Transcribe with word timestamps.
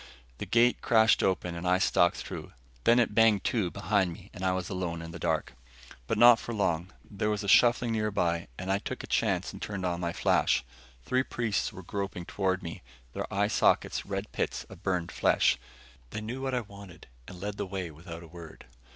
The 0.39 0.47
gate 0.47 0.81
crashed 0.81 1.21
open 1.21 1.53
and 1.53 1.67
I 1.67 1.77
stalked 1.77 2.15
through; 2.17 2.53
then 2.85 2.97
it 2.97 3.13
banged 3.13 3.43
to 3.43 3.69
behind 3.69 4.11
me 4.13 4.31
and 4.33 4.43
I 4.43 4.51
was 4.51 4.67
alone 4.67 4.99
in 4.99 5.11
the 5.11 5.19
dark. 5.19 5.53
But 6.07 6.17
not 6.17 6.39
for 6.39 6.55
long 6.55 6.91
there 7.07 7.29
was 7.29 7.43
a 7.43 7.47
shuffling 7.47 7.91
nearby 7.91 8.47
and 8.57 8.71
I 8.71 8.79
took 8.79 9.03
a 9.03 9.05
chance 9.05 9.53
and 9.53 9.61
turned 9.61 9.85
on 9.85 9.99
my 10.01 10.11
flash. 10.11 10.63
Three 11.05 11.21
priests 11.21 11.71
were 11.71 11.83
groping 11.83 12.25
toward 12.25 12.63
me, 12.63 12.81
their 13.13 13.31
eye 13.31 13.47
sockets 13.47 14.03
red 14.03 14.31
pits 14.31 14.63
of 14.71 14.81
burned 14.81 15.11
flesh. 15.11 15.59
They 16.09 16.21
knew 16.21 16.41
what 16.41 16.55
I 16.55 16.61
wanted 16.61 17.05
and 17.27 17.39
led 17.39 17.57
the 17.57 17.67
way 17.67 17.91
without 17.91 18.23
a 18.23 18.27
word. 18.27 18.65